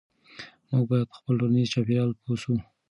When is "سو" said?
2.41-2.53